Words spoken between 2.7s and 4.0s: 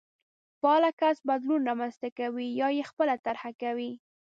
يې خپله طرحه کوي.